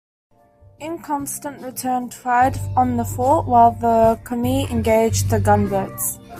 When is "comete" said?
4.23-4.71